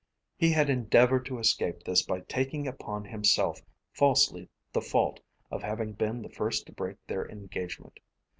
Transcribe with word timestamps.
He 0.35 0.49
had 0.51 0.67
endeavoured 0.67 1.27
to 1.27 1.37
escape 1.37 1.83
this 1.83 2.01
by 2.01 2.21
taking 2.21 2.67
upon 2.67 3.05
himself 3.05 3.61
falsely 3.93 4.49
the 4.73 4.81
fault 4.81 5.19
of 5.51 5.61
having 5.61 5.93
been 5.93 6.23
the 6.23 6.29
first 6.29 6.65
to 6.65 6.71
break 6.71 6.97
their 7.05 7.29
engagement. 7.29 7.99